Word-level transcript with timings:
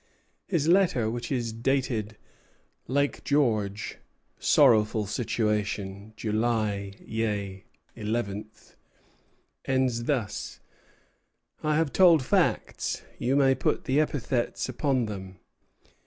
His 0.47 0.67
letter, 0.67 1.11
which 1.11 1.31
is 1.31 1.53
dated 1.53 2.17
"Lake 2.87 3.23
George 3.23 3.99
(sorrowful 4.39 5.05
situation), 5.05 6.13
July 6.17 6.93
ye 7.05 7.65
11th," 7.95 8.73
ends 9.65 10.05
thus: 10.05 10.59
"I 11.61 11.75
have 11.75 11.93
told 11.93 12.25
facts; 12.25 13.03
you 13.19 13.35
may 13.35 13.53
put 13.53 13.83
the 13.83 13.99
epithets 13.99 14.67
upon 14.67 15.05
them. 15.05 15.37